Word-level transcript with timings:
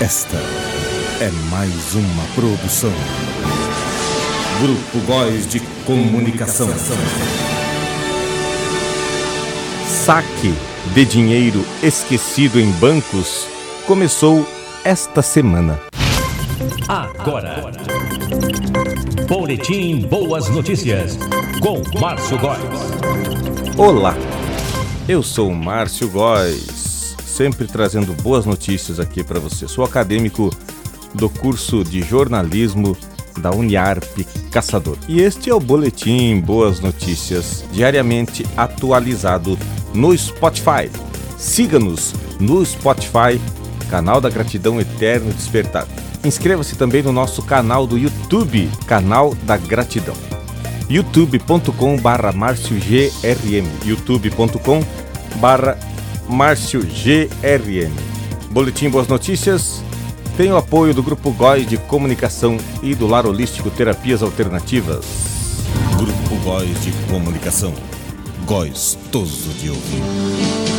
Esta 0.00 0.36
é 1.20 1.28
mais 1.50 1.94
uma 1.96 2.24
produção. 2.36 2.92
Grupo 4.60 5.04
Góis 5.04 5.44
de 5.48 5.58
Comunicação. 5.84 6.68
Saque 9.84 10.54
de 10.94 11.04
dinheiro 11.04 11.64
esquecido 11.82 12.60
em 12.60 12.70
bancos 12.72 13.48
começou 13.88 14.46
esta 14.84 15.20
semana. 15.20 15.80
Agora. 16.86 17.72
Boletim 19.26 20.02
Boas 20.02 20.48
Notícias 20.48 21.18
com 21.60 21.82
Márcio 21.98 22.38
Góes. 22.38 22.60
Olá, 23.76 24.14
eu 25.08 25.24
sou 25.24 25.48
o 25.48 25.54
Márcio 25.56 26.08
Góes, 26.08 26.87
sempre 27.38 27.68
trazendo 27.68 28.12
boas 28.20 28.44
notícias 28.44 28.98
aqui 28.98 29.22
para 29.22 29.38
você. 29.38 29.68
Sou 29.68 29.84
acadêmico 29.84 30.50
do 31.14 31.30
curso 31.30 31.84
de 31.84 32.02
jornalismo 32.02 32.96
da 33.38 33.52
Uniarp 33.52 34.02
Caçador. 34.50 34.98
E 35.06 35.20
este 35.20 35.48
é 35.48 35.54
o 35.54 35.60
Boletim 35.60 36.40
Boas 36.40 36.80
Notícias, 36.80 37.64
diariamente 37.70 38.44
atualizado 38.56 39.56
no 39.94 40.18
Spotify. 40.18 40.90
Siga-nos 41.36 42.12
no 42.40 42.66
Spotify, 42.66 43.40
canal 43.88 44.20
da 44.20 44.28
Gratidão 44.28 44.80
Eterno 44.80 45.32
Despertar. 45.32 45.86
Inscreva-se 46.24 46.74
também 46.74 47.04
no 47.04 47.12
nosso 47.12 47.40
canal 47.44 47.86
do 47.86 47.96
YouTube, 47.96 48.68
canal 48.84 49.36
da 49.44 49.56
Gratidão. 49.56 50.16
youtube.com 50.90 51.96
barra 51.98 52.32
barra 56.28 56.54
grm 56.54 57.92
Boletim 58.50 58.90
Boas 58.90 59.08
Notícias 59.08 59.82
tem 60.38 60.52
o 60.52 60.56
apoio 60.56 60.94
do 60.94 61.02
Grupo 61.02 61.32
GOI 61.32 61.64
de 61.64 61.76
Comunicação 61.76 62.58
e 62.80 62.94
do 62.94 63.08
Lar 63.08 63.26
Holístico 63.26 63.70
Terapias 63.70 64.22
Alternativas. 64.22 65.04
Grupo 65.96 66.36
GOI 66.44 66.68
de 66.74 66.92
Comunicação. 67.10 67.74
Gostoso 68.46 69.48
de 69.54 69.68
ouvir. 69.68 70.77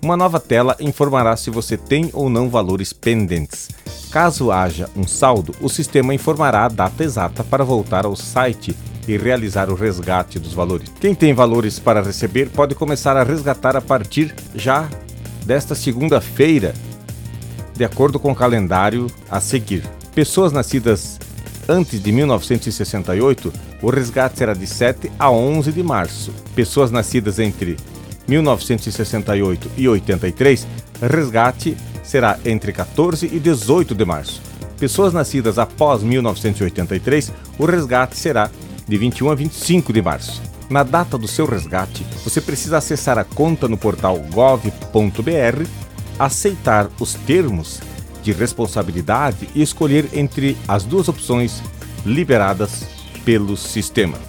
Uma 0.01 0.17
nova 0.17 0.39
tela 0.39 0.75
informará 0.79 1.35
se 1.35 1.49
você 1.49 1.77
tem 1.77 2.09
ou 2.13 2.29
não 2.29 2.49
valores 2.49 2.91
pendentes. 2.91 3.69
Caso 4.09 4.51
haja 4.51 4.89
um 4.95 5.05
saldo, 5.05 5.53
o 5.61 5.69
sistema 5.69 6.13
informará 6.13 6.65
a 6.65 6.69
data 6.69 7.03
exata 7.03 7.43
para 7.43 7.63
voltar 7.63 8.05
ao 8.05 8.15
site 8.15 8.75
e 9.07 9.17
realizar 9.17 9.69
o 9.69 9.75
resgate 9.75 10.39
dos 10.39 10.53
valores. 10.53 10.89
Quem 10.99 11.13
tem 11.13 11.33
valores 11.33 11.79
para 11.79 12.01
receber 12.01 12.49
pode 12.49 12.75
começar 12.75 13.17
a 13.17 13.23
resgatar 13.23 13.75
a 13.75 13.81
partir 13.81 14.33
já 14.55 14.89
desta 15.45 15.75
segunda-feira, 15.75 16.73
de 17.75 17.83
acordo 17.83 18.19
com 18.19 18.31
o 18.31 18.35
calendário 18.35 19.07
a 19.29 19.39
seguir. 19.39 19.83
Pessoas 20.13 20.51
nascidas 20.51 21.19
antes 21.67 22.01
de 22.01 22.11
1968, 22.11 23.53
o 23.81 23.89
resgate 23.89 24.37
será 24.39 24.53
de 24.53 24.65
7 24.65 25.11
a 25.17 25.29
11 25.29 25.71
de 25.71 25.83
março. 25.83 26.33
Pessoas 26.55 26.91
nascidas 26.91 27.39
entre 27.39 27.77
1968 28.27 29.71
e 29.77 29.87
83, 29.87 30.67
resgate 31.01 31.77
será 32.03 32.39
entre 32.43 32.73
14 32.73 33.27
e 33.27 33.39
18 33.39 33.93
de 33.93 34.05
março. 34.05 34.41
Pessoas 34.79 35.13
nascidas 35.13 35.59
após 35.59 36.01
1983, 36.01 37.31
o 37.57 37.65
resgate 37.65 38.17
será 38.17 38.49
de 38.87 38.97
21 38.97 39.29
a 39.29 39.35
25 39.35 39.93
de 39.93 40.01
março. 40.01 40.48
Na 40.69 40.83
data 40.83 41.17
do 41.17 41.27
seu 41.27 41.47
resgate, 41.47 42.05
você 42.23 42.39
precisa 42.39 42.77
acessar 42.77 43.17
a 43.17 43.23
conta 43.23 43.67
no 43.67 43.75
portal 43.75 44.19
gov.br, 44.31 45.67
aceitar 46.19 46.89
os 46.99 47.15
termos 47.15 47.79
de 48.21 48.31
responsabilidade 48.31 49.49
e 49.55 49.63
escolher 49.63 50.09
entre 50.13 50.55
as 50.67 50.83
duas 50.83 51.07
opções 51.07 51.63
liberadas 52.05 52.83
pelo 53.25 53.57
sistema. 53.57 54.19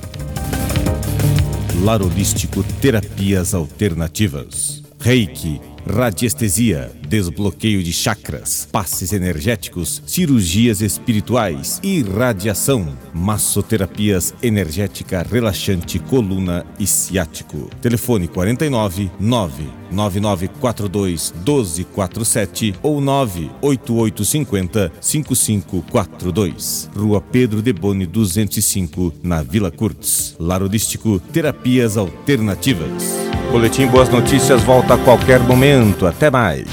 Larolístico 1.82 2.62
Terapias 2.80 3.52
Alternativas. 3.52 4.82
Reiki 4.98 5.60
radiestesia, 5.90 6.90
desbloqueio 7.08 7.82
de 7.82 7.92
chakras, 7.92 8.68
passes 8.70 9.12
energéticos, 9.12 10.00
cirurgias 10.06 10.80
espirituais, 10.80 11.80
irradiação, 11.82 12.96
massoterapias 13.12 14.32
energética 14.42 15.26
relaxante 15.28 15.98
coluna 15.98 16.64
e 16.78 16.86
ciático. 16.86 17.68
Telefone 17.80 18.28
49 18.28 19.10
99942 19.18 21.34
1247 21.38 22.76
ou 22.82 23.00
98850 23.00 24.92
5542. 25.00 26.90
Rua 26.94 27.20
Pedro 27.20 27.60
de 27.60 27.72
Boni 27.72 28.06
205, 28.06 29.12
na 29.22 29.42
Vila 29.42 29.70
Curtis. 29.70 30.36
Larodístico 30.38 31.18
Terapias 31.18 31.96
Alternativas. 31.96 33.29
Boletim 33.50 33.88
Boas 33.88 34.08
Notícias 34.08 34.62
volta 34.62 34.94
a 34.94 34.98
qualquer 34.98 35.40
momento. 35.40 36.06
Até 36.06 36.30
mais. 36.30 36.66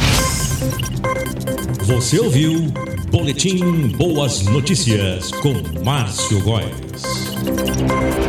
Você 1.84 2.20
ouviu 2.20 2.72
Boletim 3.10 3.88
Boas 3.98 4.44
Notícias 4.44 5.32
com 5.32 5.54
Márcio 5.84 6.40
Góes. 6.42 8.27